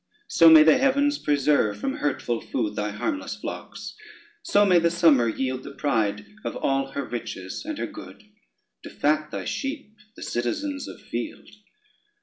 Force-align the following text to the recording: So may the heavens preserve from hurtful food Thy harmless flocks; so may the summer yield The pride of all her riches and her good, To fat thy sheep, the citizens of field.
So 0.29 0.49
may 0.49 0.63
the 0.63 0.79
heavens 0.79 1.19
preserve 1.19 1.77
from 1.77 1.97
hurtful 1.97 2.41
food 2.41 2.75
Thy 2.75 2.89
harmless 2.89 3.35
flocks; 3.35 3.93
so 4.41 4.65
may 4.65 4.79
the 4.79 4.89
summer 4.89 5.27
yield 5.27 5.61
The 5.61 5.75
pride 5.75 6.25
of 6.43 6.55
all 6.55 6.93
her 6.93 7.05
riches 7.05 7.63
and 7.63 7.77
her 7.77 7.85
good, 7.85 8.23
To 8.81 8.89
fat 8.89 9.29
thy 9.29 9.45
sheep, 9.45 9.93
the 10.15 10.23
citizens 10.23 10.87
of 10.87 10.99
field. 11.01 11.49